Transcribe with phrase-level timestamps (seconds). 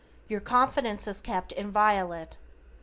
[0.27, 2.39] Your confidence is kept inviolate.